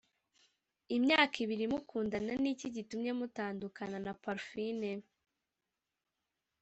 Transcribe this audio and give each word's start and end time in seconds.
Imyaka 0.97 1.35
ibiri 1.43 1.65
mukundana 1.73 2.33
n’iki 2.41 2.67
gitumye 2.75 3.11
mutandukana 3.19 3.97
na 4.05 4.13
Parfine” 4.23 4.91